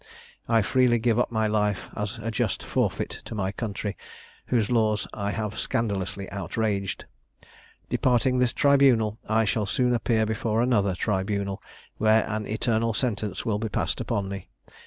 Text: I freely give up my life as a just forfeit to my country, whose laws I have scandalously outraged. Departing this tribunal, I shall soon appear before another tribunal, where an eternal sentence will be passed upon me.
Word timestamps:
I 0.49 0.63
freely 0.63 0.97
give 0.97 1.19
up 1.19 1.31
my 1.31 1.45
life 1.45 1.91
as 1.95 2.17
a 2.17 2.31
just 2.31 2.63
forfeit 2.63 3.21
to 3.25 3.35
my 3.35 3.51
country, 3.51 3.95
whose 4.47 4.71
laws 4.71 5.07
I 5.13 5.29
have 5.29 5.59
scandalously 5.59 6.27
outraged. 6.31 7.05
Departing 7.87 8.39
this 8.39 8.51
tribunal, 8.51 9.19
I 9.29 9.45
shall 9.45 9.67
soon 9.67 9.93
appear 9.93 10.25
before 10.25 10.63
another 10.63 10.95
tribunal, 10.95 11.61
where 11.97 12.25
an 12.27 12.47
eternal 12.47 12.95
sentence 12.95 13.45
will 13.45 13.59
be 13.59 13.69
passed 13.69 14.01
upon 14.01 14.27
me. 14.27 14.49